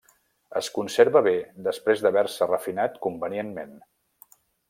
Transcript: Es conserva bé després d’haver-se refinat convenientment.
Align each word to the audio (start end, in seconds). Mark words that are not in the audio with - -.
Es 0.59 0.69
conserva 0.77 1.21
bé 1.27 1.33
després 1.67 2.01
d’haver-se 2.05 2.49
refinat 2.53 2.99
convenientment. 3.05 3.77